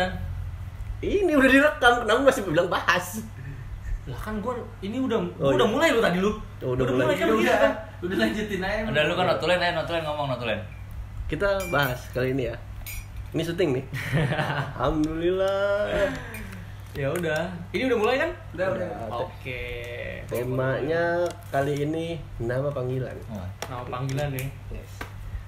[0.00, 0.10] Dan?
[1.00, 3.20] Ini udah direkam, kenapa masih bilang bahas?
[4.04, 5.72] Lah kan gua ini udah Oh, gua udah iya.
[5.72, 6.32] mulai lu tadi lu.
[6.60, 7.12] Oh, udah mulai.
[7.12, 7.72] kan Ya begitu udah, kan.
[8.00, 8.80] udah lanjutin aja.
[8.88, 10.60] Udah lu kan notulen aja, notulen ngomong notulen.
[11.24, 12.56] Kita bahas kali ini ya.
[13.30, 13.84] Ini syuting nih.
[14.80, 16.10] Alhamdulillah.
[16.90, 17.46] Ya udah.
[17.70, 18.30] Ini udah mulai kan?
[18.52, 18.88] Udah, udah.
[19.22, 19.62] Oke.
[20.26, 23.14] Temanya kali ini nama panggilan.
[23.30, 24.48] Wah, Nama panggilan nih.
[24.74, 24.90] Yes.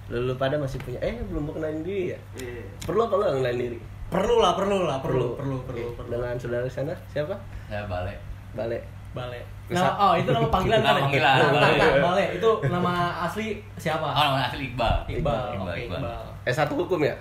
[0.06, 2.18] Lulu pada masih punya eh belum mau kenalin diri ya?
[2.38, 2.62] Iya.
[2.86, 3.78] Perlu apa enggak kenalin diri?
[4.12, 6.10] Perlu lah, perlu lah, perlu, perlu, perlu, perlu.
[6.12, 7.32] Dengan saudara sana siapa?
[7.64, 8.20] saya balik.
[8.52, 8.78] Bale.
[9.16, 9.40] Bale.
[9.64, 9.80] Bisa.
[9.80, 10.96] Nah, oh itu nama panggilan Nama kan?
[10.96, 11.04] ya?
[11.08, 12.24] panggilan, Nah, bentar, Bale.
[12.36, 12.92] Itu nama
[13.24, 13.46] asli
[13.80, 14.04] siapa?
[14.12, 14.94] Oh, nama asli Iqbal.
[15.08, 15.40] Iqbal.
[15.56, 16.00] Iqbal, Iqbal.
[16.04, 16.24] Iqbal.
[16.44, 17.16] S1 hukum ya?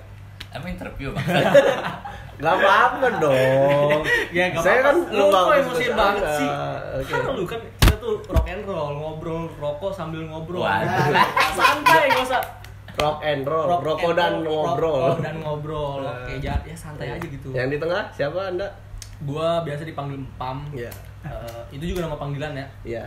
[0.52, 1.24] Emang interview bang.
[2.44, 4.02] Gak apa-apa dong.
[4.36, 6.50] Ya, gak Saya kan lu kok emosi banget sih.
[7.00, 7.12] Oke.
[7.14, 10.68] Kan lu kan kita tuh rock and roll, ngobrol, rokok sambil ngobrol.
[11.56, 12.42] Santai gak usah.
[12.94, 15.00] Rock and roll, Rock rokok and dan roll, ngobrol.
[15.06, 16.02] rokok dan ngobrol.
[16.04, 17.48] Oke, ya, ya santai aja gitu.
[17.52, 18.68] Yang di tengah siapa Anda?
[19.22, 20.66] Gua biasa dipanggil Pam.
[20.72, 20.92] Iya.
[21.22, 22.68] Eh, itu juga nama panggilan ya.
[22.84, 23.06] Iya.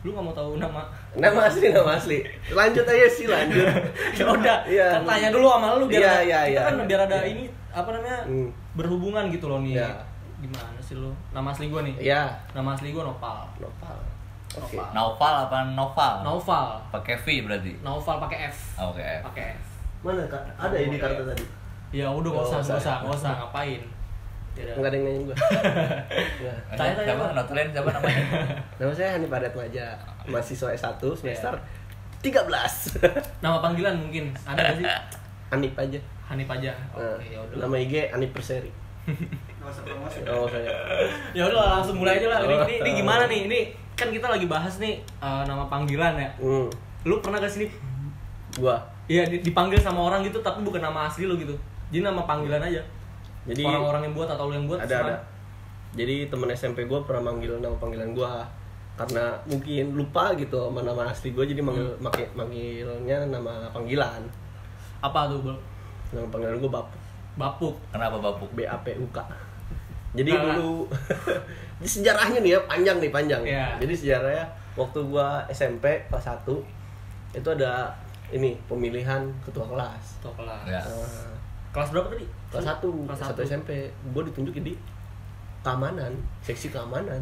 [0.00, 0.84] Lu gak mau tahu nama?
[1.16, 2.20] Nama asli, nama asli.
[2.50, 3.64] Lanjut aja sih, lanjut.
[4.20, 5.00] ya udah, Iya.
[5.00, 6.60] kan tanya dulu sama lu biar ada- iya, kita iya.
[6.68, 7.32] kan biar ada Iya.
[7.32, 8.18] ini apa namanya?
[8.24, 8.48] Hmm.
[8.74, 9.80] berhubungan gitu loh nih.
[9.80, 9.88] Iya.
[10.36, 11.08] Gimana sih lu?
[11.32, 11.96] Nama asli gua nih.
[11.96, 12.22] Iya.
[12.52, 13.48] Nama asli gua Nopal.
[13.56, 13.96] Nopal.
[14.56, 14.76] Oke.
[14.76, 14.90] Nopal.
[14.92, 16.14] Noval apa Noval?
[16.22, 16.68] Noval.
[16.90, 17.72] Pakai V berarti.
[17.80, 18.58] Noval pakai F.
[18.76, 19.02] Oh, Oke.
[19.24, 19.66] Pakai F.
[20.00, 20.42] Mana Kak?
[20.54, 21.44] Ada di kartu tadi?
[21.90, 22.96] Ya udah nggak Oh, usah, nggak usah.
[23.00, 23.82] nggak usah ngapain.
[24.54, 24.74] Udah.
[24.76, 25.36] Enggak ada yang nanya gua.
[26.38, 26.56] Nggak.
[26.70, 27.24] Tanya, tanya, siapa?
[27.32, 28.22] Notulen siapa namanya?
[28.78, 29.86] Nama saya Hani Padat Maja,
[30.24, 31.54] mahasiswa S1 semester
[32.22, 32.40] Iya.
[32.40, 33.02] 13.
[33.42, 34.86] Nama panggilan mungkin ada nggak sih?
[35.50, 35.98] Anip aja.
[36.24, 36.72] Hanif aja.
[36.94, 37.56] Nah, Oke, ya udah.
[37.60, 38.70] nama IG Anip Perseri.
[39.04, 40.18] Nggak usah promosi.
[40.24, 40.72] Oh, saya.
[41.32, 42.40] Ya udah lah, langsung mulai aja lah.
[42.40, 42.96] Ini, ini, ini Oh.
[42.98, 43.40] gimana nih?
[43.44, 43.58] Ini
[43.94, 46.30] kan kita lagi bahas nih eh, nama panggilan ya.
[46.36, 46.66] Hmm.
[47.02, 47.68] Lu pernah gak sini?
[48.54, 48.76] Gua.
[49.04, 51.52] Iya di- dipanggil sama orang gitu tapi bukan nama asli lu gitu.
[51.88, 52.80] Jadi nama panggilan aja.
[53.44, 54.80] Jadi orang-orang yang buat atau lu yang buat?
[54.80, 55.16] ada ada.
[55.92, 58.42] Jadi temen SMP gua pernah manggil nama panggilan gua
[58.94, 62.08] karena mungkin lupa gitu sama nama asli gua jadi manggil Hmm.
[62.34, 64.22] manggilnya nama panggilan.
[64.98, 65.56] Apa tuh, Bol?
[66.10, 67.03] Nama panggilan gua Bapuk.
[67.34, 67.74] Bapuk.
[67.90, 68.50] Kenapa bapuk?
[68.52, 69.18] B A P U K.
[70.14, 70.86] Jadi Karena- dulu
[71.82, 73.42] di sejarahnya nih ya panjang nih panjang.
[73.42, 73.66] Iya.
[73.82, 76.46] Jadi sejarahnya waktu gua SMP kelas 1
[77.34, 77.90] itu ada
[78.30, 80.22] ini pemilihan ketua kelas.
[80.22, 80.62] Tuh kelas.
[80.64, 80.78] Ya.
[80.80, 81.34] Eh,
[81.70, 82.22] Kelas berapa tadi?
[82.48, 83.40] kelas 1, Kelas kelas 1 satu.
[83.42, 83.70] SMP.
[84.14, 84.78] Gua ditunjuk di
[85.60, 87.18] keamanan, seksi keamanan.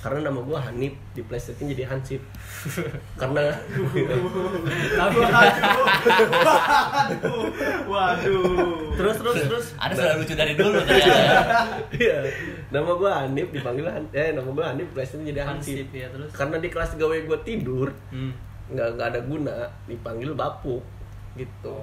[0.00, 2.24] Karena nama gua Hanif di PlayStation jadi Hansip.
[3.20, 3.52] Karena
[4.90, 5.16] Tapi
[7.86, 8.96] Waduh.
[8.96, 9.66] terus terus terus.
[9.76, 11.12] Ada sudah lucu dari dulu ternyata.
[11.12, 11.52] ya.
[11.92, 12.16] Iya.
[12.70, 15.84] Nama gua Hanif dipanggil Han- eh nama gua Hanif PlayStation jadi Hansip.
[15.84, 16.30] Hansip ya terus.
[16.32, 18.32] Karena di kelas gawe gua tidur, Hmm.
[18.68, 20.80] nggak nggak ada guna dipanggil bapuk
[21.32, 21.76] gitu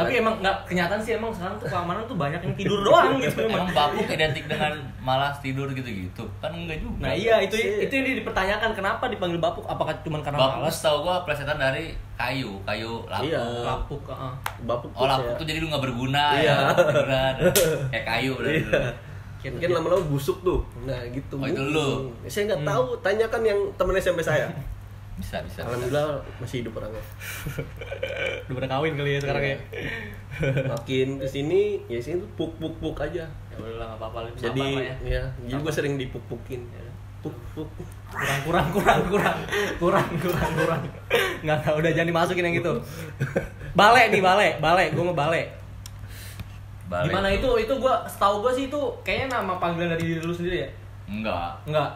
[0.00, 3.40] Tapi emang nggak kenyataan sih emang sekarang tuh keamanan tuh banyak yang tidur doang gitu
[3.46, 3.76] Emang emang.
[3.78, 6.24] bapuk identik dengan malas tidur gitu-gitu?
[6.38, 6.96] Kan enggak juga.
[7.00, 7.82] Nah iya itu Sih.
[7.82, 9.64] itu yang dipertanyakan kenapa dipanggil bapuk?
[9.64, 10.74] Apakah cuma karena Bapuk malas?
[10.74, 13.28] setahu gua plesetan dari kayu, kayu lapuk.
[13.28, 13.44] Iya.
[13.62, 14.32] Lapuk, heeh.
[14.62, 16.56] bapuk Oh lapuk tuh jadi lu nggak berguna Iya.
[17.06, 17.24] ya.
[17.88, 18.62] Kayak kayu berarti.
[19.40, 22.12] iya mungkin lama-lama busuk tuh nah gitu Oh, itu lu.
[22.26, 22.68] saya nggak Hmm.
[22.68, 24.52] tahu tanyakan yang temen SMP saya
[25.16, 25.60] Bisa, bisa.
[25.60, 25.60] bisa.
[25.64, 26.06] alhamdulillah
[26.38, 27.04] masih hidup orangnya
[28.46, 29.56] Udah pada kawin kali ya sekarang ya.
[30.66, 34.30] makin ke sini ya sini tuh puk puk puk aja Ya udah apa-apa lah.
[34.32, 34.94] jadi ya.
[35.20, 36.64] ya jadi gue sering dipuk pukin
[37.20, 37.68] puk puk
[38.40, 39.38] kurang kurang kurang kurang
[39.76, 40.82] kurang kurang kurang
[41.44, 42.72] nggak tahu udah jangan dimasukin yang gitu
[43.72, 45.46] balik nih balik balik gue mau balik
[46.88, 47.06] Balik.
[47.06, 50.64] gimana itu itu gue setahu gue sih itu kayaknya nama panggilan dari diri lu sendiri
[50.64, 50.70] ya
[51.06, 51.60] Enggak.
[51.64, 51.90] enggak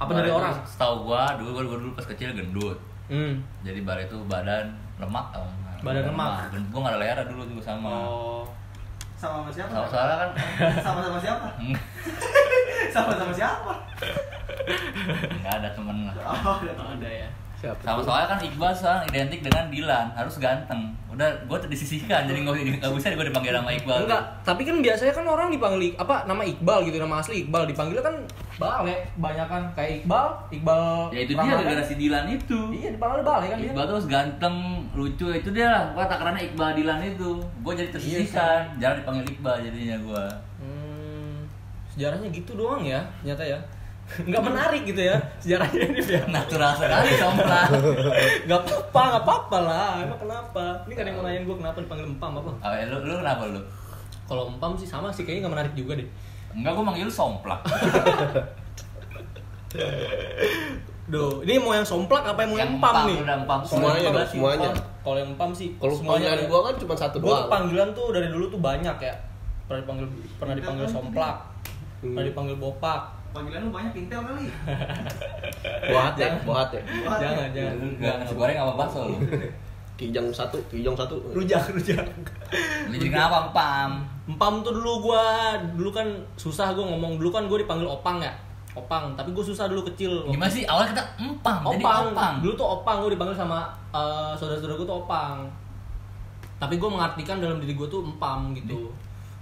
[0.00, 2.78] apa dari orang Setahu gua dulu gua, gua dulu pas kecil gendut.
[3.12, 3.36] hmm.
[3.60, 5.76] Jadi balik itu badan lemak tau nggak?
[5.84, 6.30] Badan lemak.
[6.50, 7.88] Dan gua nggak ada leher dulu juga sama.
[7.92, 8.44] oh
[9.20, 9.70] Sama sama siapa?
[9.76, 10.30] Sama soalnya kan
[10.80, 11.46] Sama sama siapa?
[12.96, 13.72] Sama sama siapa?
[15.40, 16.14] nggak ada temen lah.
[16.24, 16.96] Oh, tahu.
[16.96, 17.28] ada ya
[17.60, 20.96] siapa Sama soalnya kan Iqbal sekarang identik dengan Dilan, harus ganteng.
[21.10, 24.08] Udah, gua disisihkan, jadi nggak nggak bisa gua dipanggil nama Iqbal.
[24.08, 28.00] enggak tapi kan biasanya kan orang dipanggil apa nama Iqbal gitu nama asli Iqbal dipanggilnya
[28.00, 28.16] kan
[28.56, 32.60] balik banyak kan kayak Iqbal Iqbal Ya itu dia gara-gara si Dilan itu.
[32.72, 34.56] iya dipanggil balik kan dia Iqbal tuh harus ganteng,
[34.96, 35.84] lucu itu dia lah.
[35.92, 37.30] Gua tak karena Iqbal Dilan itu.
[37.60, 40.24] Gua jadi tersisihkan, jarang dipanggil Iqbal jadinya gua.
[40.56, 41.44] Hmm,
[41.92, 43.58] sejarahnya gitu doang ya, ternyata ya.
[44.10, 46.22] Nggak menarik gitu ya sejarahnya ini ya.
[46.26, 47.70] Natural sekali somplang.
[48.44, 49.90] Nggak apa-apa, nggak apa-apa lah.
[50.02, 50.64] Emang kenapa?
[50.84, 52.50] Ini kan yang mau nanyain gue kenapa dipanggil empam apa?
[52.50, 53.60] Oh, ya, lu, lu kenapa lu?
[54.26, 56.08] Kalau empam sih sama sih, kayaknya nggak menarik juga deh.
[56.50, 57.62] Enggak, gua manggil lu somplak.
[61.06, 63.18] Duh, ini mau yang somplak apa yang mau yang empam empam, nih?
[63.22, 63.58] udah empam.
[63.66, 64.70] Semuanya Empam semuanya.
[65.00, 68.06] Kalau yang empam sih, kalau semuanya panggilan gua kan cuma satu Gua doang panggilan tuh
[68.10, 69.14] dari dulu tuh banyak ya.
[69.66, 71.36] pernah dipanggil pernah dipanggil somplak
[72.00, 72.16] Hmm.
[72.16, 74.46] pernah dipanggil bopak Panggilan lu banyak intel kali.
[75.92, 79.16] buat ya buat ya jangan jangan Enggak nasi goreng apa bakso lu?
[79.94, 82.00] kijang satu kijang satu rujak rujak
[82.88, 84.00] Lu jadi kenapa pam?
[84.24, 88.32] empam tuh dulu gua dulu kan susah gua ngomong dulu kan gua dipanggil opang ya
[88.72, 90.64] opang tapi gua susah dulu kecil Gimana sih?
[90.64, 92.04] Awal kita empang, jadi opang.
[92.10, 92.32] opang.
[92.40, 93.58] dulu tuh opang gua dipanggil sama
[93.90, 95.36] eh, saudara-saudara gua tuh opang
[96.56, 98.88] tapi gua mengartikan dalam diri gua tuh empam gitu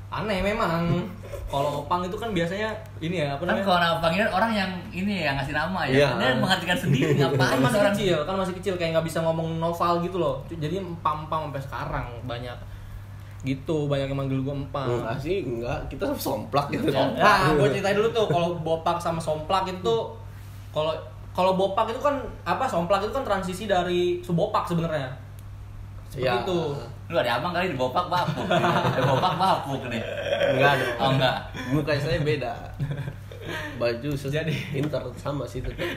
[0.09, 1.05] aneh memang.
[1.49, 2.69] Kalau opang itu kan biasanya
[2.99, 3.65] ini ya apa Kan namanya?
[3.65, 5.93] kalau nama panggilan orang yang ini yang ngasih nama ya.
[5.95, 6.09] Iya.
[6.15, 9.49] Dia mengartikan sendiri kan ngapain masih orang kecil kan masih kecil kayak nggak bisa ngomong
[9.57, 10.45] novel gitu loh.
[10.47, 12.59] Jadi empam empam sampai sekarang banyak
[13.41, 14.89] gitu banyak yang manggil gue empam.
[14.99, 15.79] Enggak sih enggak.
[15.89, 16.93] Kita somplak gitu.
[16.93, 19.95] Nah gue ceritain dulu tuh kalau bopak sama somplak itu
[20.69, 20.93] kalau
[21.33, 25.09] kalau bopak itu kan apa somplak itu kan transisi dari subopak sebenarnya.
[26.09, 26.41] Seperti Ya.
[26.43, 26.59] itu
[27.09, 28.45] Lu ada abang kali di bopak bapuk.
[28.91, 30.03] Di bopak bapuk nih.
[30.51, 31.37] enggak dong Oh enggak.
[31.69, 32.53] muka saya beda
[33.75, 34.53] baju ses- Jadi.
[34.75, 35.89] inter sama sih tetap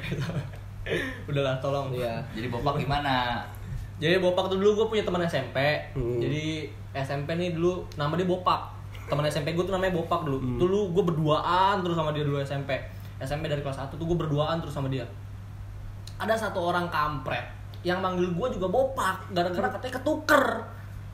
[1.25, 2.19] udahlah tolong Iya.
[2.31, 3.43] Jadi bopak gimana?
[3.97, 5.53] jadi bopak tuh dulu gue punya teman SMP
[5.93, 6.17] Hmm.
[6.17, 6.65] jadi
[6.97, 8.73] SMP nih dulu nama dia bopak
[9.05, 10.57] teman SMP gue tuh namanya bopak dulu Hmm.
[10.57, 12.73] dulu gue berduaan terus sama dia dulu SMP
[13.19, 15.05] SMP dari kelas 1 tuh gue berduaan terus sama dia
[16.17, 17.45] ada satu orang kampret
[17.81, 20.45] yang manggil gue juga bopak gara-gara katanya ketuker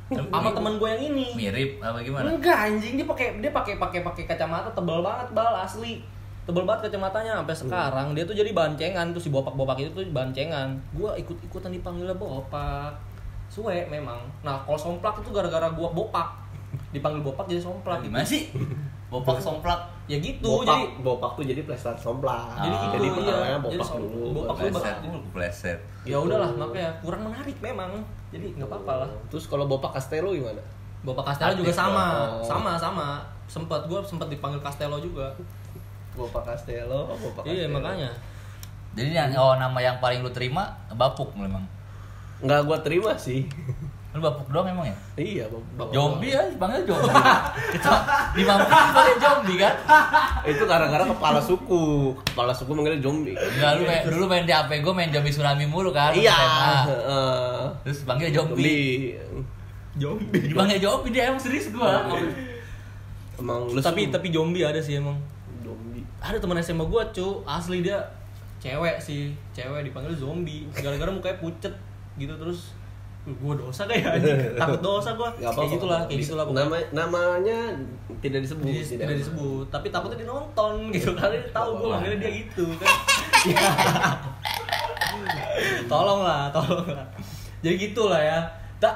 [0.07, 1.27] sama teman gue yang ini.
[1.35, 2.31] Mirip apa gimana?
[2.31, 5.99] enggak anjing dia pakai dia pakai pakai pakai kacamata tebal banget bal asli.
[6.47, 8.07] Tebal banget kacamatanya sampai sekarang.
[8.15, 10.79] Dia tuh jadi bancengan tuh si bopak-bopak itu tuh bancengan.
[10.95, 12.95] Gua ikut-ikutan dipanggilnya bopak.
[13.51, 14.19] Suwe memang.
[14.47, 16.39] Nah kalau somplak itu gara-gara gua bopak.
[16.95, 17.99] Dipanggil bopak jadi somplak.
[17.99, 18.47] Gimana sih?
[19.07, 19.79] Bopak somplak.
[20.07, 23.35] ya gitu bopak jadi bopak tuh jadi plestar somplak Jadi gitu, jadi iya.
[23.59, 24.95] Jadi bopak som- dulu bopak baru dulu, pleset.
[24.95, 25.79] Pleset, pleset.
[26.03, 27.91] ya udahlah makanya kurang menarik memang
[28.27, 30.63] jadi nggak apa-apa lah terus kalau bopak Castello gimana
[31.01, 32.05] bopak Castello juga sama
[32.35, 32.43] dong.
[32.43, 33.07] sama sama
[33.45, 35.27] sempet gua sempet dipanggil Castello juga
[36.13, 37.75] bopak Castello bopak iya Castello.
[37.75, 38.09] makanya
[38.91, 41.61] Jadi yang oh, nama yang paling lu terima bapuk memang.
[42.39, 43.43] nggak gua terima sih
[44.17, 44.95] Lu bapuk doang emang ya?
[45.15, 47.13] iya bopak Zombie ya, dipanggil zombie.
[48.33, 49.73] Di Mampus dipanggil zombie kan?
[50.41, 51.83] itu gara-gara kepala suku
[52.25, 55.65] kepala suku manggilnya zombie Enggak, lu main, dulu main di HP gue main zombie tsunami
[55.65, 56.17] mulu kan?
[56.17, 56.33] iya.
[57.85, 58.57] Terus panggil zombie.
[58.57, 59.13] zombie
[59.97, 62.05] zombie Dipanggil zombie dia emang serius gua.
[63.37, 65.17] emang lu tapi tapi zombie ada sih emang
[65.61, 68.01] zombie ada teman SMA gua cu asli dia
[68.57, 71.73] cewek sih cewek dipanggil zombie gara-gara mukanya pucet
[72.17, 72.73] gitu terus
[73.27, 74.39] "Uh, gua dosa kayak anjing.
[74.55, 75.27] Takut dosa gua.
[75.35, 76.63] Nggak kayak gitulah kayak gitulah pokoknya.
[76.63, 77.57] nama namanya
[78.23, 79.67] tidak disebut Dis- tidak disebut.
[79.67, 81.11] Tapi takutnya dinonton gitu.
[81.11, 82.87] Karena dia tahu gua manggilnya dia gitu kan.
[85.91, 87.07] Tolong lah tolong lah
[87.65, 88.39] jadi gitulah ya.
[88.77, 88.93] Tak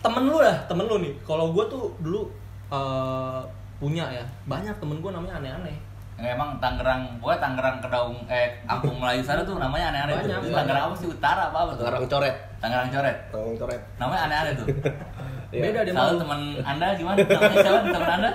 [0.00, 1.12] temen lu lah temen lu nih.
[1.22, 2.24] Kalau gua tuh dulu
[2.72, 3.40] eh,
[3.78, 4.24] punya ya.
[4.48, 5.76] Banyak temen gua namanya aneh-aneh.
[6.18, 10.16] Yang emang Tangerang, gua Tangerang Kedaung eh Kampung Melayu sana tuh namanya aneh-aneh.
[10.50, 11.06] Tangerang apa sih?
[11.06, 11.72] utara apa apa?
[11.78, 13.16] Tangerang coret Tangerang coret.
[13.28, 14.66] Tangerang coret Namanya aneh-aneh tuh.
[15.48, 15.62] Iya.
[15.64, 17.16] beda dia Salah malu teman Anda gimana?
[17.18, 18.30] Namanya siapa teman Anda?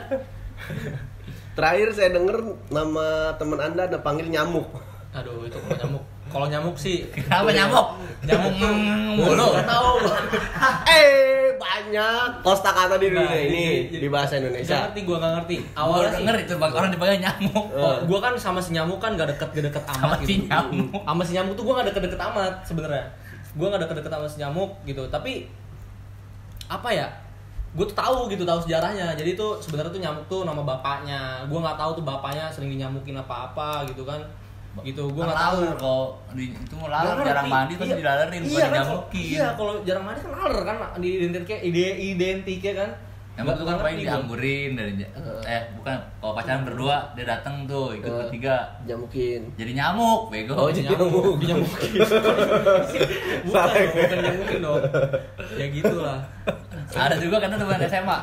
[1.54, 2.38] terakhir saya denger
[2.68, 3.06] nama
[3.36, 4.66] teman anda ada panggil nyamuk
[5.14, 6.04] Aduh, itu kalau nyamuk.
[6.26, 8.02] Kalau nyamuk sih Kenapa nyamuk?
[8.24, 9.46] Nyamuk mm, mulu.
[9.62, 10.10] Tahu.
[10.90, 11.14] eh
[11.54, 15.34] banyak kosta kata di dunia Nah, ini jadi- di bahasa Gak Indonesia ngerti, gua gak
[15.38, 15.56] ngerti.
[15.78, 17.66] Awalnya denger itu bang- orang dipanggil nyamuk.
[17.70, 20.50] oh, gua kan sama si nyamuk kan gak deket gak deket Sama amat si gitu.
[20.50, 20.90] nyamuk.
[20.98, 23.06] Sama si nyamuk tuh gua gak deket deket amat sebenarnya.
[23.54, 25.04] Gua gak deket deket sama si nyamuk gitu.
[25.10, 25.46] Tapi
[26.70, 27.08] apa ya?
[27.74, 29.18] Gue tuh tahu gitu tahu sejarahnya.
[29.18, 31.42] Jadi tuh sebenarnya tuh nyamuk tuh nama bapaknya.
[31.50, 34.22] Gua nggak tahu tuh bapaknya sering dinyamukin apa-apa gitu kan.
[34.82, 35.62] Gitu, gua nggak tahu.
[36.34, 37.98] Di itu laler jarang mandi terus Iya.
[38.02, 39.26] dilalerin iya, bukan kan, dinyamukin.
[39.38, 42.90] Iya, kalau jarang mandi kan laler kan di identiknya ide identiknya kan.
[43.34, 44.92] Tuh kan Nggak paling dianggurin dari
[45.44, 48.16] eh bukan kalau pacaran berdua dia datang tuh ikut Eh.
[48.22, 50.54] bertiga nyamukin jadi nyamuk bego.
[50.54, 51.36] Oh, jadi nyamuk, nyamuk.
[51.42, 51.92] dinyamukin.
[53.46, 54.82] bukan, bukan dinyamukin dong.
[55.58, 56.20] Ya gitulah.
[56.90, 58.20] Ada juga kan teman SMA.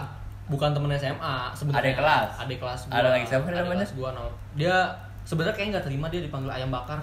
[0.47, 1.83] Bukan temen SMA sebenarnya.
[1.85, 2.31] Adik kelas?
[2.38, 2.95] Adik kelas gua.
[2.97, 3.87] Ada lagi siapa namanya?
[3.95, 4.31] gua nong.
[4.55, 4.76] Dia
[5.23, 6.99] sebenarnya kayak nggak terima dia dipanggil ayam bakar.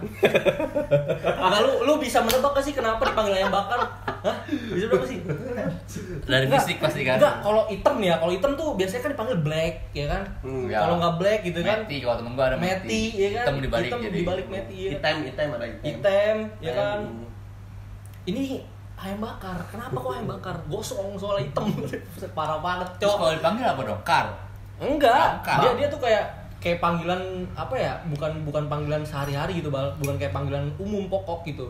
[1.37, 3.79] Nah, lu lu bisa menebak gak sih kenapa dipanggil ayam bakar?
[4.03, 4.37] Hah?
[4.49, 5.21] Bisa berapa sih?
[6.25, 6.65] Dari Enggak.
[6.65, 7.17] fisik pasti kan.
[7.21, 10.21] Enggak, kalau hitam nih ya, kalau hitam tuh biasanya kan dipanggil black, ya kan?
[10.43, 10.77] Hmm, ya.
[10.83, 11.77] Kalau nggak black gitu kan?
[11.85, 13.43] Meti kalau temen gua ada Meti, ya kan?
[13.45, 14.17] Hitam dibalik hitam jadi.
[14.19, 14.89] dibalik meti, ya.
[14.97, 16.99] item item ada item Hitam, ya kan?
[17.05, 17.25] Hmm.
[18.27, 18.43] Ini
[18.97, 19.57] ayam bakar.
[19.71, 20.55] Kenapa kok ayam bakar?
[20.67, 21.65] Gosong soalnya hitam.
[22.37, 23.15] Parah banget, cok.
[23.15, 24.01] kalau dipanggil apa dong?
[24.03, 24.27] Kar.
[24.77, 26.25] Enggak, dia dia tuh kayak
[26.57, 27.21] kayak panggilan
[27.53, 27.93] apa ya?
[28.07, 29.87] Bukan bukan panggilan sehari-hari gitu, Bal.
[29.95, 31.67] Bukan kayak panggilan umum pokok gitu.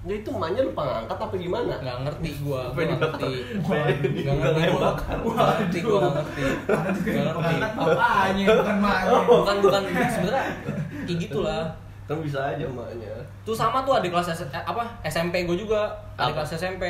[0.00, 1.76] Ya itu emaknya lupa ngangkat apa gimana?
[1.76, 3.84] nggak ngerti gua Apa gua nggak ngerti Nggak
[4.32, 6.42] nggak ngerti gua nggak ngerti gua nggak ngerti
[7.04, 7.54] nggak ngerti
[8.48, 9.18] bukan maknya.
[9.28, 10.44] bukan bukan sebenarnya
[11.04, 11.64] kayak gitulah
[12.08, 13.12] Kan bisa aja emaknya.
[13.44, 15.84] tuh sama tuh adik kelas S- eh, apa SMP gue juga
[16.16, 16.42] adik Apa?
[16.42, 16.84] kelas SMP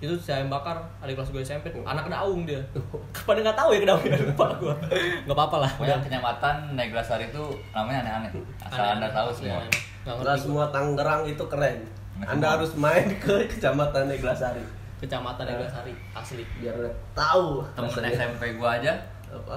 [0.00, 2.56] itu saya bakar adik kelas gue SMP anak daung dia
[3.28, 4.74] pada nggak tahu ya kedaung lupa gue
[5.28, 8.30] nggak apa-apa lah Pokoknya kecamatan Neglasari itu namanya aneh-aneh.
[8.58, 8.92] Asal Aneh.
[8.96, 9.60] anda tahu semua.
[9.60, 9.80] Aneh-aneh.
[10.00, 11.78] Nggak Nggak ngerti semua Tangerang itu keren.
[12.18, 12.54] Anda semua.
[12.56, 14.64] harus main ke kecamatan Neglasari
[14.96, 18.08] kecamatan Neglasari asli biar Anda tahu Temen rasanya.
[18.12, 18.92] SMP gua aja
[19.28, 19.56] apa.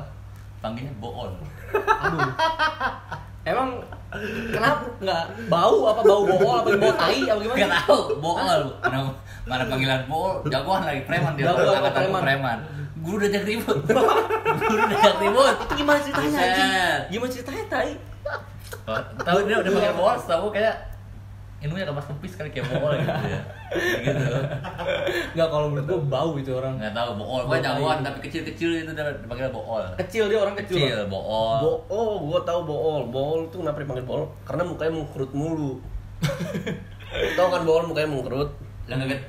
[0.60, 1.32] panggilnya Bool.
[1.76, 2.32] aduh
[3.52, 3.80] emang
[4.50, 8.64] kenapa nggak bau apa bau bool apa bau tai apa gimana tahu, Bool.
[8.80, 8.98] Mana,
[9.44, 10.34] mana panggilan Bool?
[10.48, 11.46] Jagoan lagi preman dia.
[11.52, 12.22] Jagoan, angkatan preman.
[12.22, 12.58] preman.
[13.04, 13.78] Guru udah jak ribut.
[14.64, 15.56] Guru udah ribut.
[15.60, 16.72] itu gimana ceritanya anjing
[17.12, 17.92] gimana ceritanya tai
[18.84, 20.76] Oh, Tahu dia udah pakai Bool, tahu kayak
[21.64, 23.42] ilmunya kepas kempis kali kayak Bool gitu ya.
[24.04, 24.36] Gitu.
[25.34, 27.42] nggak kalau menurut gue bau itu orang Nggak tahu Bool.
[27.48, 29.84] Gua jagoan tapi kecil-kecil itu udah dipanggil Bool.
[29.96, 31.58] kecil dia orang kecil Kecil, Bool.
[31.64, 33.04] Bo oh, gua tahu bool.
[33.08, 34.28] Bool tuh kenapa dipanggil bool?
[34.44, 35.80] Karena mukanya mengkerut mulu.
[37.40, 38.50] tahu kan bool mukanya mengkerut?
[38.92, 39.22] Lah nggak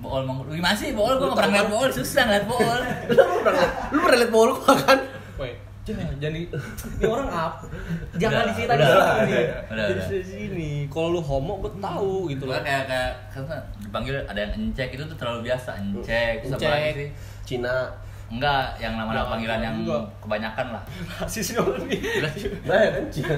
[0.00, 1.16] Bool mau gimana sih Bool?
[1.16, 2.80] Gua nggak pernah ngeliat Bool, susah ngeliat Bool.
[3.08, 4.98] lu pernah liat- lu pernah liat bool gua kan?
[6.22, 7.64] jadi ini orang apa?
[8.14, 9.32] Jangan diceritain di udah, sini.
[9.32, 10.08] udah, udah, Jadi udah.
[10.10, 10.70] di sini.
[10.86, 12.56] Kalau lu homo gue tahu gitu loh.
[12.56, 16.68] Kayak kayak karena dipanggil ada yang encek itu tuh terlalu biasa encek Encek.
[16.68, 17.08] lagi sih
[17.46, 17.76] Cina.
[18.30, 20.02] enggak yang nama-nama Enggak, panggilan yang enggak.
[20.22, 20.82] kebanyakan lah
[21.18, 21.98] Rasis orang nih.
[22.62, 23.34] Nah, kan Cina.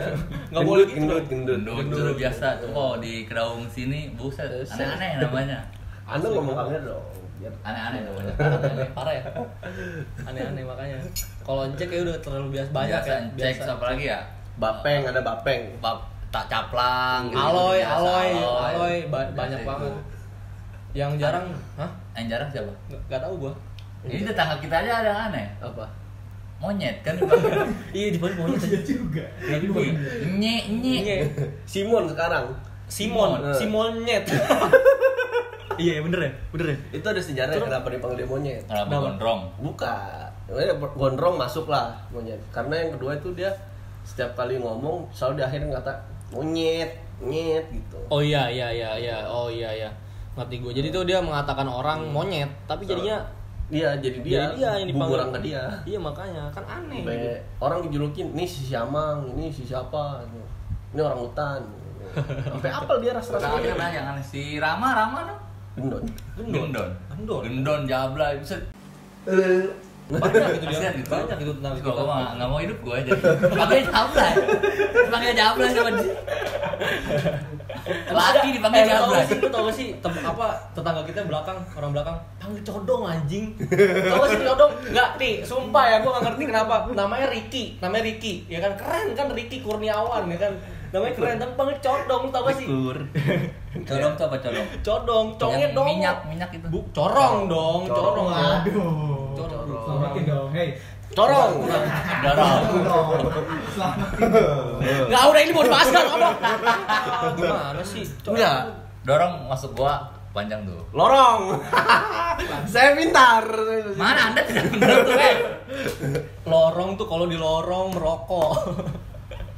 [0.52, 0.94] Nggak boleh gitu.
[1.00, 1.60] gendut, gendut.
[1.64, 5.64] gendut udah biasa tuh kok di kedaung sini buset aneh-aneh namanya
[6.04, 7.04] Anda ngomong kalian dong.
[7.42, 9.22] Biar aneh-aneh namanya Aneh, parah ya.
[10.22, 10.94] Aneh-aneh makanya.
[11.42, 13.18] Kalau cek ya udah terlalu biasa banyak biasa ya.
[13.20, 14.20] encek terus apa lagi ya
[14.54, 15.62] Bapeng ada bapeng.
[15.76, 19.92] Bab- tak caplang gitu, Aloy, biasa, aloy, aloy, ba- banyak Biasa banget.
[19.92, 20.00] itu.
[20.94, 21.90] Yang jarang, hah?
[22.14, 23.52] yang jarang siapa Nggak- tahu gua.
[24.02, 25.84] ini tetangga kita aja ada yang aneh Apa?
[26.58, 27.14] monyet kan
[27.92, 28.80] Iya dipanggil monyet aja.
[28.82, 29.24] juga.
[30.32, 31.16] nye nye Iya.
[31.64, 32.46] Simon sekarang.
[32.86, 33.52] Simon, Eh.
[33.52, 34.24] Simonyet.
[35.74, 36.76] Iya, iya, bener ya, bener ya.
[36.92, 38.62] Itu ada sejarah Terus- kenapa dipanggil dia monyet.
[38.64, 39.02] kenapa Kenapa?
[39.06, 40.26] gondrong Bukan.
[40.94, 42.40] Gondrong masuk lah monyet.
[42.48, 43.50] Karena yang kedua itu dia
[44.02, 45.92] setiap kali ngomong selalu di akhir ngata
[46.30, 47.98] monyet, nyet gitu.
[48.08, 49.16] Oh iya iya iya iya.
[49.24, 49.90] Oh iya iya.
[50.32, 50.72] Ngerti gue.
[50.72, 53.20] Jadi tuh dia mengatakan orang monyet, tapi jadinya
[53.66, 55.16] Dia jadi dia, jadi dia yang dipanggil.
[55.16, 55.64] bumerang ke dia.
[55.86, 57.00] Iya makanya kan aneh.
[57.00, 57.32] Gitu.
[57.58, 60.20] orang dijulukin ini si Siamang, ini si siapa,
[60.92, 61.60] ini orang hutan.
[62.52, 63.64] Sampai apel dia ras-rasnya.
[63.64, 65.40] yang yang aneh si Rama Rama dong
[65.76, 66.04] Gendon.
[66.36, 66.68] Gendon
[67.10, 67.42] Gendon.
[67.46, 68.56] Gendon jabla bisa
[70.12, 70.90] Banyak gitu dia.
[70.92, 71.08] Gitu.
[71.08, 73.10] Banyak gitu tentang nggak nggak mau hidup gue aja.
[73.48, 74.26] Panggil jabla.
[75.08, 76.12] Panggil jabla sama dia.
[78.12, 81.26] Laki dipanggil eh, lu tau gak sih, lu tau gak sih tem- apa tetangga kita
[81.26, 83.44] belakang orang belakang panggil codong anjing.
[84.06, 84.72] tau gak sih codong?
[84.86, 86.74] Enggak nih, sumpah ya gua gak ngerti kenapa.
[86.94, 90.52] Namanya Ricky, namanya Ricky, ya kan keren kan Ricky Kurniawan ya kan.
[90.92, 92.66] Namanya keren, tapi panggil codong, tau gak sih?
[93.82, 94.68] Colong tuh apa colong?
[94.84, 95.86] Codong, congnya dong.
[95.88, 96.66] minyak minyak itu.
[96.68, 98.28] Bu, corong dong, corong.
[98.28, 98.60] ah.
[98.60, 99.32] Aduh.
[99.32, 100.52] Corong.
[100.52, 100.68] Hey.
[100.76, 101.01] Corong.
[101.12, 101.52] Dorong.
[103.72, 104.28] Selamatin.
[105.08, 106.34] Enggak, udah ini mau dibahas kan, ngomong.
[107.36, 108.04] Gimana sih?
[108.24, 108.60] Enggak.
[109.04, 110.80] Dorong masuk gua panjang tuh.
[110.96, 111.60] Lorong.
[112.64, 113.44] Saya pintar.
[113.98, 115.36] Mana anda tidak benar tuh eh?
[116.48, 118.52] Lorong tuh kalau di lorong merokok.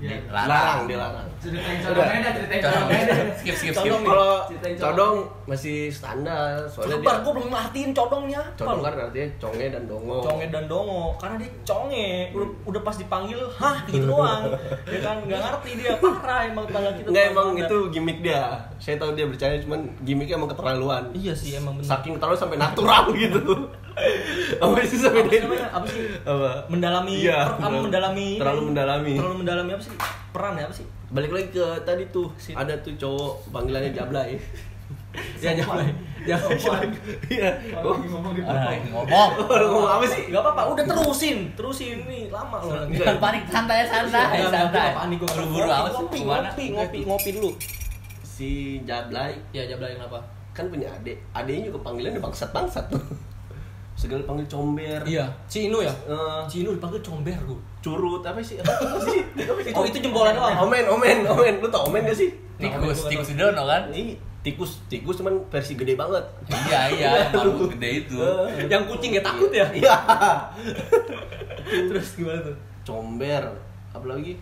[0.04, 0.20] Ya.
[0.28, 1.24] Larang, dilarang.
[1.40, 2.76] Ceritain dah, ceritain dah.
[3.40, 3.88] Skip skip skip.
[3.88, 4.04] Codong.
[4.04, 4.32] Kalau
[4.76, 5.16] codong
[5.48, 8.84] masih standar, soalnya Sabar, dia gue belum ngertiin codongnya codong lu?
[8.84, 10.18] kan artinya conge dan dongo.
[10.20, 14.42] Conge dan dongo, karena dia conge, udah, udah pas dipanggil, hah gitu doang,
[14.92, 17.08] ya kan nggak ngerti dia parah emang tetangga kita.
[17.08, 18.44] Enggak emang itu gimmick dia.
[18.76, 21.02] Saya tahu dia bercanda cuman gimmicknya emang keterlaluan.
[21.16, 21.96] Iya sih emang benar.
[21.96, 23.40] Saking terlalu sampai natural gitu.
[24.56, 25.40] Apa sih sampai Apa sih?
[25.64, 26.02] Apa sih?
[26.20, 26.50] Apa?
[26.66, 29.12] Mendalami, Iya, per- apa terlalu- mendalami, terlalu mendalami.
[29.14, 29.92] terlalu mendalami apa sih?
[30.30, 30.86] Peran ya apa sih?
[31.08, 32.54] Balik lagi ke tadi tuh, Sip.
[32.54, 34.34] ada tuh cowok panggilannya Jablay.
[35.38, 35.78] Ya jangan,
[36.26, 36.82] jangan.
[37.30, 37.46] Iya.
[37.78, 39.06] Ngomong Ah, ngomong.
[39.46, 40.26] Orang ngomong apa sih?
[40.26, 42.82] Gak apa-apa, udah terusin, terusin nih lama loh.
[42.90, 44.90] Jangan panik santai santai Jangan, santai.
[44.90, 47.50] apaan nih, gua Buru-buru amat sih ngopi, ngopi, ngopi, ngopi dulu.
[48.24, 48.50] Si
[48.82, 50.18] Jablay Ya jablain apa?
[50.50, 51.18] kan punya adik.
[51.30, 53.02] Adiknya juga panggilannya bangsat-bangsat tuh.
[53.94, 55.00] Segala panggil comber.
[55.02, 55.94] Iya, si Inu ya?
[56.04, 57.60] Eh, Si Inu dipanggil comber gue.
[57.78, 58.58] curut apa sih?
[58.58, 59.20] Apa sih?
[59.70, 60.56] Itu itu jempolan doang.
[60.62, 61.54] Omen, omen, omen.
[61.58, 62.32] Lu tau omen gak sih?
[62.56, 63.88] Tikus tikus Dono kan?
[63.88, 66.24] Ini tikus, tikus cuman versi gede banget.
[66.48, 68.16] Iya iya makhluk gede itu.
[68.18, 69.66] Eh, Yang kucing gak takut ya?
[69.70, 69.94] Iya.
[71.88, 72.56] Terus gimana tuh?
[72.82, 73.42] Comber.
[73.90, 74.36] Apa lagi?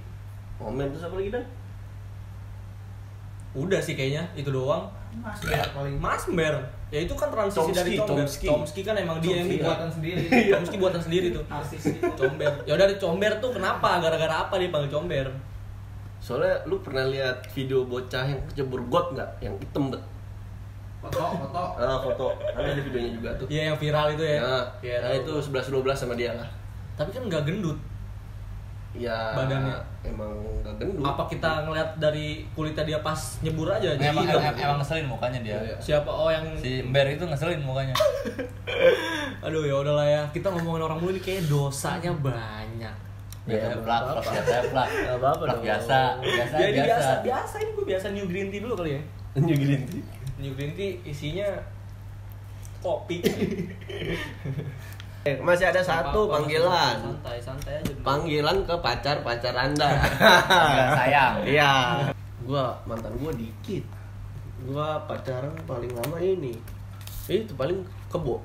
[0.57, 1.43] Omen terus apa lagi dan?
[3.53, 4.87] Udah sih kayaknya itu doang.
[5.15, 6.57] Mas ya paling Masmer.
[6.93, 8.17] Ya itu kan transisi Tomski, dari Comber.
[8.21, 8.47] Tomski.
[8.53, 9.65] Tomski kan emang dia yang bikin.
[9.65, 10.23] buatan sendiri.
[10.53, 11.45] Tomski buatan sendiri tuh.
[11.49, 12.05] artis gitu.
[12.21, 12.53] Comber.
[12.69, 13.89] Ya udah Comber tuh kenapa?
[14.05, 15.27] Gara-gara apa dia panggil Comber?
[16.21, 19.31] Soalnya lu pernah lihat video bocah yang kecebur got nggak?
[19.41, 20.05] Yang hitam bet.
[21.03, 21.63] Foto, foto.
[21.81, 22.27] Ah, foto.
[22.39, 23.47] Ada di videonya juga tuh.
[23.49, 24.39] Iya yang viral itu ya.
[24.39, 26.47] Nah, Iya, nah itu 11 12 sama dia lah.
[26.95, 27.81] Tapi kan nggak gendut.
[28.95, 29.92] Ya Badannya.
[30.03, 30.35] Emang
[30.67, 31.07] gak gendut.
[31.07, 33.95] Apa kita ngeliat dari kulitnya dia pas nyebur aja?
[33.95, 35.57] Jadi Emang, emang, emang ngeselin mukanya dia.
[35.63, 35.77] Iya.
[35.79, 36.11] Siapa?
[36.11, 37.95] Oh yang Si Ember itu ngeselin mukanya.
[39.47, 40.23] Aduh ya udahlah ya.
[40.35, 42.95] Kita ngomongin orang mulu ini kayak dosanya banyak.
[43.43, 44.89] Ya, plak, plak biasa, plak.
[45.67, 46.87] Biasa, biasa, Jadi biasa.
[46.87, 47.13] biasa.
[47.27, 49.03] biasa ini gue biasa new green tea dulu kali ya.
[49.43, 50.03] New green tea.
[50.39, 51.49] New green tea isinya
[52.79, 53.19] kopi.
[55.23, 56.99] Eh, masih ada satu panggilan.
[56.99, 58.03] Santai, santai aja dulu.
[58.03, 60.03] Panggilan ke pacar-pacar Anda.
[60.99, 61.47] Sayang.
[61.47, 61.73] Iya.
[62.43, 63.87] Gua mantan gua dikit.
[64.67, 66.59] Gua pacaran paling lama ini.
[67.31, 68.43] Itu paling kebo.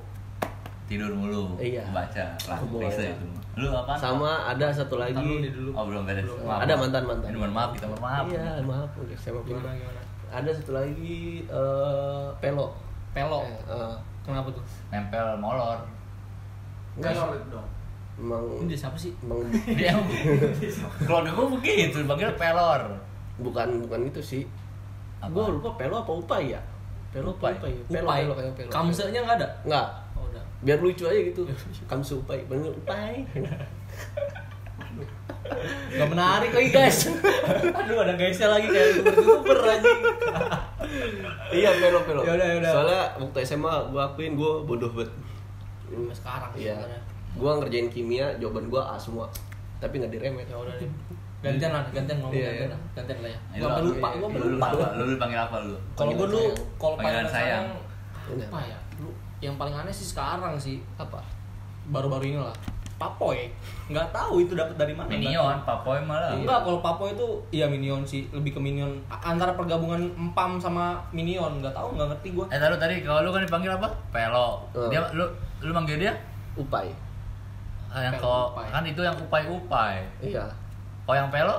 [0.88, 1.84] Tidur mulu, Iya.
[1.92, 3.26] baca, bisa itu.
[3.60, 3.92] Lu apa?
[3.98, 5.20] Sama ada satu lagi.
[5.52, 5.74] dulu.
[5.76, 6.24] Oh belum beres.
[6.24, 6.46] Belum.
[6.46, 6.64] Maaf.
[6.64, 7.28] Ada mantan-mantan.
[7.28, 8.24] Ini mohon maaf, kita mohon maaf.
[8.30, 10.00] Iya, maaf udah saya mau Gimana gimana?
[10.32, 12.72] Ada satu lagi eh, pelo.
[13.12, 13.40] Pelo.
[13.44, 13.94] Eh, eh,
[14.24, 14.64] Kenapa tuh?
[14.88, 15.76] Nempel molor.
[16.98, 17.38] Enggak Pelor sih.
[17.38, 17.68] itu dong.
[18.18, 19.12] Emang Ini dia siapa sih?
[19.20, 19.38] emang
[19.78, 19.92] Dia
[21.06, 22.82] keluarga gue begitu, panggil pelor.
[23.38, 24.42] bukan bukan itu sih.
[25.18, 25.30] Apa?
[25.30, 26.60] Gua lupa pelo apa upai ya?
[27.08, 27.54] Pelo apa Upai.
[27.56, 27.72] upai?
[27.88, 28.20] Pelo, Upai.
[28.20, 28.68] pelo kayak pelo.
[28.68, 29.48] Kamsenya nggak ada?
[29.62, 29.86] Enggak.
[30.12, 30.42] Oh, udah.
[30.60, 31.42] Biar lucu aja gitu.
[31.84, 33.22] Kamsu upai, bener upai.
[35.88, 37.08] Gak menarik lagi guys.
[37.72, 39.90] Aduh ada guysnya lagi kayak youtuber aja.
[41.50, 42.20] iya pelo pelo.
[42.22, 42.68] Yaudah, yaudah.
[42.70, 45.08] Soalnya waktu SMA gua akuin gua bodoh banget.
[46.10, 46.74] Sekarang Iya.
[46.76, 47.00] sebenarnya.
[47.34, 49.26] Gua ngerjain kimia, jawaban gua A semua.
[49.78, 50.44] Tapi nggak diremet.
[50.44, 50.90] Ya udah deh.
[51.38, 52.74] Gantian lah, gantian ngomong Iya, gantian iya.
[52.74, 52.80] lah.
[52.92, 53.38] Gantian lah ya.
[53.48, 54.68] Ayo, Gua sampai lu- lupa, gua Lu sampai lu lupa.
[54.90, 55.76] Lu lu panggil apa lu?
[55.94, 57.66] Kalau gua dulu, Panggilan kalau Panggilan sayang.
[58.18, 58.78] sayang, apa ya?
[58.98, 61.22] Lu yang paling aneh sih sekarang sih Apa?
[61.86, 62.56] baru-baru ini lah.
[62.98, 63.46] Papoy,
[63.86, 65.06] nggak tahu itu dapat dari mana.
[65.06, 66.34] Minion, papoy malah.
[66.34, 67.22] Enggak, kalau Papoy itu
[67.54, 72.28] iya Minion sih, lebih ke Minion antara pergabungan Empam sama Minion, nggak tahu nggak ngerti
[72.34, 72.50] gua.
[72.50, 73.86] Eh tadi tadi kalau lu kan dipanggil apa?
[74.10, 74.66] Pelo.
[74.74, 74.90] Oh.
[74.90, 75.22] Dia lu
[75.60, 76.14] lu manggil dia?
[76.54, 76.90] Upai.
[77.88, 78.68] Ah, yang kau upai.
[78.68, 80.04] kan itu yang upai-upai.
[80.20, 80.44] Iya.
[81.02, 81.56] Kalau yang pelo?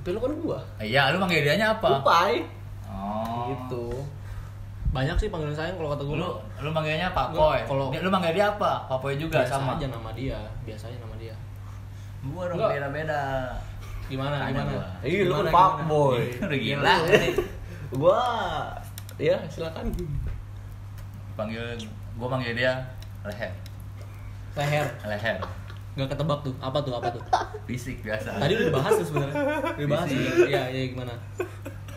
[0.00, 0.58] Pelo kan gua.
[0.76, 1.88] Eh, Iya, lu manggil dianya apa?
[1.98, 2.44] Upai.
[2.84, 3.48] Oh.
[3.48, 3.86] Gitu.
[4.92, 6.16] Banyak sih panggilan sayang kalau kata gua.
[6.16, 6.28] Lu
[6.60, 7.56] lu manggilnya papoy.
[7.56, 8.72] Enggak, kalau- Dia- lu manggil dia apa?
[8.86, 9.72] Papoy juga biasa sama.
[9.74, 11.34] aja nama dia, biasanya nama dia.
[12.22, 12.70] Gua dong Enggak.
[12.76, 13.22] beda-beda.
[14.04, 14.84] Gimana Tanya gimana?
[15.00, 16.20] Iya, lu fuckboy.
[16.44, 16.94] Udah gila.
[17.90, 18.20] Gua
[19.16, 19.88] ya silakan.
[21.32, 21.64] Panggil
[22.14, 22.72] gua manggil dia
[23.22, 23.52] leher.
[24.52, 25.36] Leher, Leher.
[25.92, 26.52] nggak ketebak tuh.
[26.58, 26.92] Apa tuh?
[26.92, 27.22] Apa tuh?
[27.64, 28.36] Fisik biasa.
[28.36, 29.34] Tadi udah dibahas tuh sebenarnya.
[29.34, 30.06] Udah dibahas.
[30.06, 30.44] Fisik.
[30.46, 31.14] Iya, iya gimana?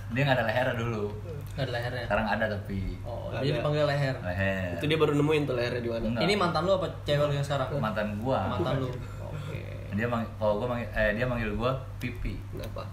[0.07, 1.11] dia nggak ada leher dulu.
[1.51, 2.03] Nggak ada lehernya.
[2.07, 3.43] Sekarang ada tapi Oh, Ada.
[3.43, 4.15] jadi dipanggil leher.
[4.17, 4.71] leher.
[4.79, 6.05] Itu dia baru nemuin tuh lehernya di mana.
[6.07, 6.23] Enggak.
[6.23, 7.67] Ini mantan lu apa cewek lu yang sekarang?
[7.75, 8.39] mantan gua.
[8.47, 8.87] Mantan lu.
[8.87, 9.59] Oke.
[9.91, 12.39] Dia manggil, kalau gua manggil, eh dia manggil gua pipi.
[12.49, 12.87] Kenapa?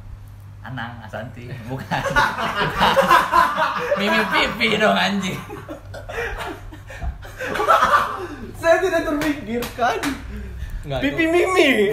[0.63, 2.03] Anang, Asanti, bukan.
[3.99, 5.39] Mimi pipi dong anjing.
[8.61, 9.99] Saya tidak terpikirkan.
[10.83, 11.71] Pipi Mimi.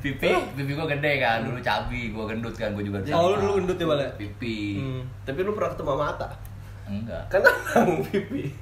[0.00, 3.04] Pipi, pipi gua gede kan, dulu cabi, gua gendut kan, gua juga.
[3.12, 4.08] Oh, lu dulu gendut ya, Bal, ya?
[4.16, 4.80] Pipi.
[4.80, 5.04] Hmm.
[5.28, 6.28] Tapi lu pernah ketemu mata?
[6.88, 7.22] Enggak.
[7.28, 7.44] Kan
[7.76, 8.56] abang pipi.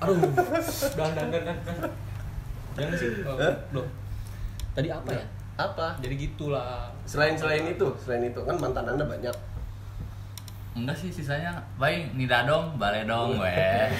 [0.00, 0.16] Aduh.
[0.96, 1.56] Dan dan dan dan.
[2.72, 3.08] Jangan sih.
[3.28, 3.54] Oh, Hah?
[3.68, 3.86] belum.
[4.72, 5.24] Tadi apa ya?
[5.60, 5.86] Apa?
[6.00, 6.88] Jadi gitulah.
[7.04, 9.36] Selain selain itu, selain itu kan mantan anda banyak.
[10.70, 11.58] Enggak sih sisanya.
[11.82, 13.54] Baik, nida dong, bale dong, weh.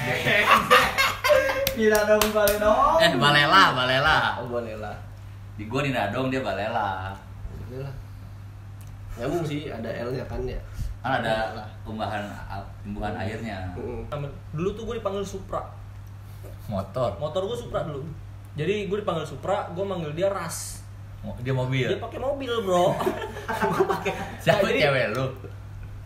[1.76, 2.96] Tidak dong.
[3.02, 4.16] Eh, balela, balela.
[4.38, 4.94] Oh boleh lah.
[5.58, 7.14] Di gua nida dong, dia balela.
[7.70, 7.94] Lah.
[9.18, 10.58] Nyambung sih, ada L-nya kan ya.
[11.02, 11.52] Kan ada
[11.82, 12.22] tumbuhan
[12.86, 13.74] tumbuhan airnya.
[13.74, 14.06] Mm.
[14.54, 15.64] Dulu tuh gue dipanggil Supra.
[16.70, 17.18] Motor.
[17.18, 18.06] Motor gue Supra dulu.
[18.54, 20.80] Jadi gue dipanggil Supra, gue manggil dia Ras.
[21.44, 21.84] Dia mobil.
[21.84, 22.96] Dia pakai mobil, Bro.
[22.96, 24.12] Gue pakai.
[24.40, 25.26] Siapa Nah, cewek lu?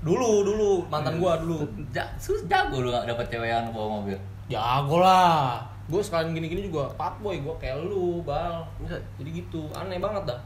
[0.05, 1.65] Dulu, dulu mantan gua dulu.
[1.89, 4.17] Ja, sus jago lu gak dapet cewek yang bawa mobil.
[4.53, 5.65] Jago lah.
[5.89, 8.65] Gue sekalian gini-gini juga fuckboy, gue kayak lu, Bal.
[8.81, 9.01] Enggak.
[9.21, 10.41] Jadi gitu, aneh banget dah.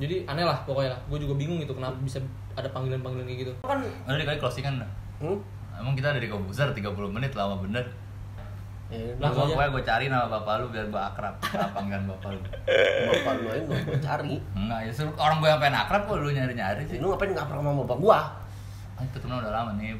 [0.00, 1.00] Jadi aneh lah pokoknya lah.
[1.08, 2.20] Gue juga bingung gitu kenapa bisa
[2.56, 3.52] ada panggilan-panggilan kayak gitu.
[3.64, 4.90] Kan Udah dikali closingan dah.
[5.20, 5.36] Hmm?
[5.76, 7.84] Emang kita dari komputer 30 menit lama bener.
[8.86, 11.34] Ya, Lah, Gua pokoknya gue cari nama bapak lu biar gue akrab.
[11.42, 12.40] Apa panggilan bapak lu?
[13.12, 14.34] bapak lu aja gua cari.
[14.54, 16.96] Enggak, ya orang gue yang pengen akrab kok lu nyari-nyari sih.
[17.02, 18.20] Lu ngapain nggak pernah sama bapak gua?
[18.96, 19.92] Ah, itu temen udah lama nih.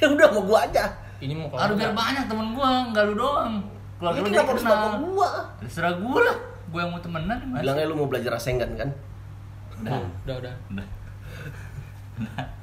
[0.00, 0.84] Ya udah sama gua aja.
[1.20, 3.64] ini mau Aduh biar banyak temen gue, enggak lu doang.
[4.00, 5.00] Lu kenapa bapak kenal.
[5.00, 5.30] gua?
[5.60, 6.36] Terserah gue lah.
[6.68, 7.38] Gue yang mau temenan.
[7.56, 8.88] Bilangnya lu mau belajar rasengan kan?
[9.80, 10.00] Udah.
[10.24, 10.86] udah udah Udah.